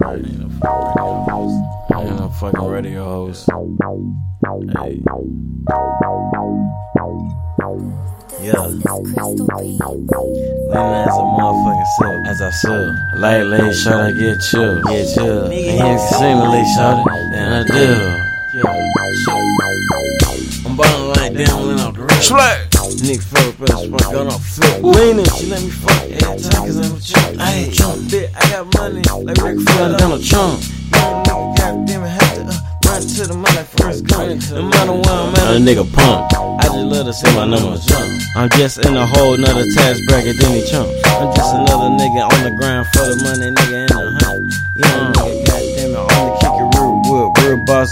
[0.00, 0.24] right.
[0.24, 1.56] Ain't no fucking radio host.
[1.94, 3.48] Ain't no fucking radio host.
[4.76, 5.00] Hey.
[8.40, 8.60] Yeah.
[8.60, 8.82] Leaning
[10.72, 12.26] as a motherfucking sip.
[12.26, 12.94] As I sip.
[13.16, 14.82] Light, late shot, I get chill.
[14.82, 15.44] Get chill.
[15.46, 17.94] And you can see me late shot, then I do.
[20.66, 21.94] I'm ballin' like damn when I'm.
[22.20, 22.73] Slack.
[22.84, 23.56] Nick fuck
[24.12, 24.82] gun off flip.
[24.82, 27.40] Leaning, she let me fuck every time cause I'm a chump.
[27.40, 30.60] Hey, chump, bitch, I got money like Ric Flair, Donald Trump.
[30.92, 32.52] Goddamn it, have to uh,
[32.84, 34.38] run to the money first gun.
[34.52, 36.28] No matter where I'm at, a nigga pump.
[36.60, 38.20] I just love to say my number jump.
[38.36, 40.88] I'm just in a whole nother tax bracket than he chump.
[41.06, 44.52] I'm just another nigga on the grind for the money, nigga in the hunt.
[44.76, 46.43] Young nigga, goddamn it, only kick it real wood,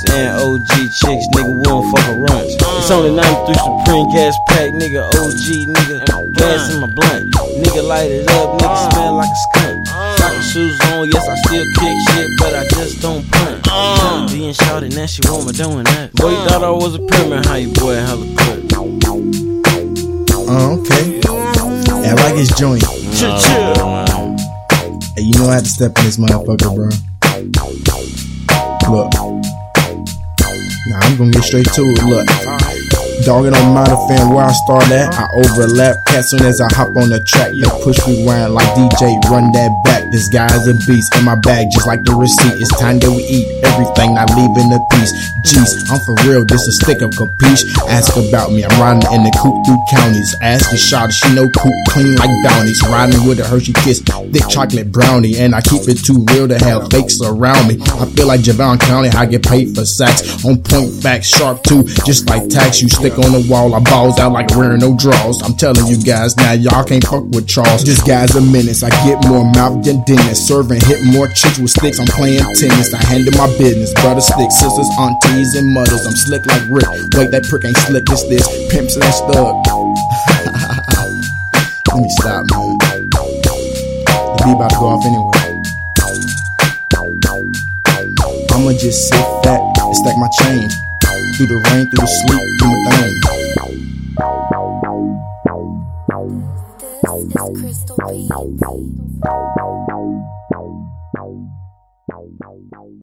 [0.09, 2.48] and OG chicks, nigga, we don't fuck around.
[2.48, 7.34] It's only 93 Supreme gas pack, nigga, OG, nigga, gas in my blunt.
[7.60, 9.87] Nigga light it up, nigga smell like a skunk.
[10.16, 14.32] Soccer shoes on, yes, I still kick shit, but I just don't punt.
[14.32, 16.13] Being shouted, now she want me doing that.
[16.15, 18.73] Boy, you thought I was a pyramid, how you boy hella quick.
[20.48, 21.20] Uh, okay.
[22.01, 22.82] Hey, I like his joint.
[23.13, 23.76] Chill, chill.
[25.16, 27.12] Hey, you know I had to step in this motherfucker, bro.
[31.18, 32.02] Gonna get straight to it.
[32.05, 32.41] Look.
[33.24, 35.15] Dog, it don't matter, fam, where I start at.
[35.15, 35.96] I overlap.
[36.10, 39.52] As soon as I hop on the track, they push me around like DJ, run
[39.52, 40.10] that back.
[40.10, 42.60] This guy's a beast in my bag, just like the receipt.
[42.60, 45.13] It's time that we eat everything, not leaving a piece.
[45.46, 47.65] Jeez, I'm for real, this a stick of capiche.
[47.88, 50.35] Ask about me, I'm riding in the coupe through counties.
[50.43, 52.82] Ask the shot, she know coupe clean like bounties.
[52.82, 55.38] Riding with a Hershey kiss, thick chocolate brownie.
[55.38, 57.79] And I keep it too real to have fakes around me.
[57.99, 60.45] I feel like Jadeveon Clowney, I get paid for sacks.
[60.45, 62.82] On point facts, sharp too, just like tax.
[62.82, 65.43] You stick on the wall, I balls out like wearing no draws.
[65.43, 67.84] I'm telling you guys now, y'all can't fuck with Charles.
[67.84, 70.47] This guy's a menace, I get more mouth than dentist.
[70.47, 72.94] Serving hit more chicks with sticks, I'm playing tennis.
[72.94, 76.06] I handle my business, brother sticks, sisters, aunties, and mothers.
[76.06, 76.88] I'm slick like Rick.
[77.16, 78.47] Wait, that prick ain't slick, it's this.
[78.71, 79.56] Pimps and thug.
[81.92, 82.78] Let me stop, man.
[83.12, 85.42] The beat about to go off anyway.
[88.53, 90.72] I'ma just sit back and stack my change
[91.42, 93.82] through the rain, through the sleet, do my thing.
[97.03, 98.42] This is Crystal Beats.